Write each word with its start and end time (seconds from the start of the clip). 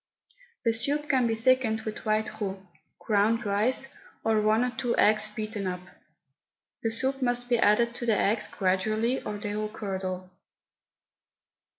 The 0.65 0.73
soup 0.73 1.07
can 1.07 1.27
be 1.27 1.35
thickened 1.35 1.81
with 1.81 2.07
white 2.07 2.41
roux, 2.41 2.67
ground 2.97 3.45
rice, 3.45 3.89
or 4.23 4.41
one 4.41 4.63
or 4.63 4.71
two 4.75 4.97
eggs 4.97 5.29
beaten 5.29 5.67
up. 5.67 5.81
The 6.81 6.89
soup 6.89 7.21
must 7.21 7.49
be 7.49 7.59
added 7.59 7.93
to 7.93 8.07
the 8.07 8.17
eggs 8.17 8.47
gradually 8.47 9.21
or 9.21 9.37
they 9.37 9.55
will 9.55 9.69
curdle. 9.69 10.31